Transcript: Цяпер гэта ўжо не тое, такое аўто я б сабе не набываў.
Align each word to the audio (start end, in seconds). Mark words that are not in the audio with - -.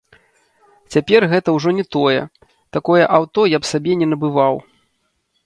Цяпер 0.95 1.21
гэта 1.33 1.49
ўжо 1.57 1.69
не 1.79 1.85
тое, 1.97 2.21
такое 2.79 3.03
аўто 3.19 3.41
я 3.55 3.61
б 3.67 3.71
сабе 3.75 4.01
не 4.03 4.07
набываў. 4.17 4.55